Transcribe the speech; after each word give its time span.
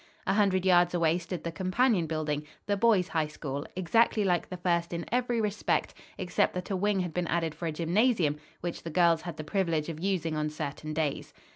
A 0.25 0.33
hundred 0.33 0.65
yards 0.65 0.95
away 0.95 1.19
stood 1.19 1.43
the 1.43 1.51
companion 1.51 2.07
building, 2.07 2.47
the 2.65 2.75
Boys' 2.75 3.09
High 3.09 3.27
School, 3.27 3.67
exactly 3.75 4.23
like 4.23 4.49
the 4.49 4.57
first 4.57 4.93
in 4.93 5.05
every 5.11 5.39
respect 5.39 5.93
except 6.17 6.55
that 6.55 6.71
a 6.71 6.75
wing 6.75 7.01
had 7.01 7.13
been 7.13 7.27
added 7.27 7.53
for 7.53 7.67
a 7.67 7.71
gymnasium 7.71 8.37
which 8.61 8.81
the 8.81 8.89
girls 8.89 9.21
had 9.21 9.37
the 9.37 9.43
privilege 9.43 9.89
of 9.89 9.99
using 10.03 10.35
on 10.35 10.49
certain 10.49 10.91
days. 10.95 11.35